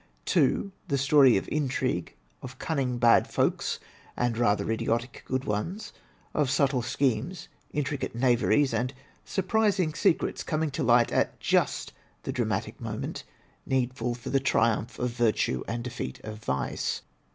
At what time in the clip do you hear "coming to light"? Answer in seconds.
10.41-11.11